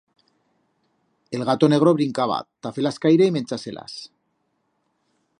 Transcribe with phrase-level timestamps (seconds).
[1.39, 3.99] El gato negro brincaba ta fer-las caire y menchar-se-las.